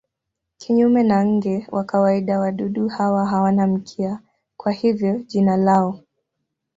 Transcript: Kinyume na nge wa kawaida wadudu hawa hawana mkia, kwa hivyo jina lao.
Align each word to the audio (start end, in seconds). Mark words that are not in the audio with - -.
Kinyume 0.57 1.03
na 1.03 1.25
nge 1.25 1.67
wa 1.71 1.83
kawaida 1.83 2.39
wadudu 2.39 2.87
hawa 2.89 3.25
hawana 3.25 3.67
mkia, 3.67 4.19
kwa 4.57 4.71
hivyo 4.71 5.17
jina 5.23 5.57
lao. 5.57 5.99